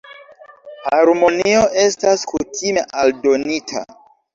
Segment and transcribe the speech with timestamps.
[0.85, 3.91] Harmonio estas kutime aldonita.